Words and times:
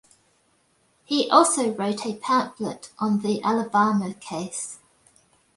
He 1.03 1.29
also 1.29 1.75
wrote 1.75 2.07
a 2.07 2.15
pamphlet 2.15 2.89
on 2.97 3.19
the 3.19 3.39
Alabama 3.43 4.15
case. 4.15 4.79